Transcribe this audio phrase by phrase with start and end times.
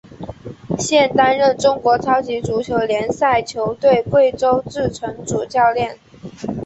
[0.79, 5.99] 现担任中国超级足球联赛球队贵州智诚主教练。